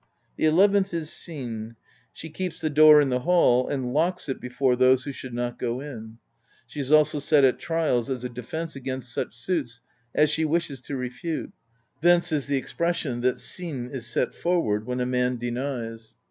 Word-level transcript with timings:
The 0.35 0.45
eleventh 0.45 0.95
is 0.95 1.11
Syn: 1.11 1.75
she 2.11 2.31
keeps 2.31 2.59
THE 2.59 2.71
BEGUILING 2.71 3.13
OF 3.13 3.21
GYLFI 3.21 3.21
47 3.21 3.21
the 3.21 3.21
door 3.21 3.21
in 3.21 3.21
the 3.21 3.23
hall, 3.23 3.67
and 3.69 3.93
locks 3.93 4.27
it 4.29 4.41
before 4.41 4.75
those 4.75 5.03
who 5.03 5.11
should 5.11 5.33
not 5.35 5.59
go 5.59 5.79
in; 5.79 6.17
she 6.65 6.79
is 6.79 6.91
also 6.91 7.19
set 7.19 7.43
at 7.43 7.59
trials 7.59 8.09
as 8.09 8.23
a 8.23 8.29
defence 8.29 8.75
against 8.75 9.13
such 9.13 9.37
suits 9.37 9.81
as 10.15 10.31
she 10.31 10.43
wishes 10.43 10.81
to 10.81 10.95
refute: 10.97 11.51
thence 12.01 12.31
is 12.31 12.47
the 12.47 12.57
expression, 12.57 13.21
that 13.21 13.35
syn^ 13.35 13.91
is 13.93 14.07
set 14.07 14.33
forward, 14.33 14.87
when 14.87 14.99
a 14.99 15.05
man 15.05 15.35
denies. 15.37 16.15